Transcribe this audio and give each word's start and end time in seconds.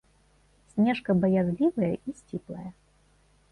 Снежка 0.71 1.11
баязлівая 1.27 1.91
і 1.91 2.09
сціплая. 2.25 2.67